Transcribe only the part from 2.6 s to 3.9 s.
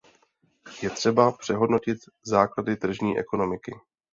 tržní ekonomiky.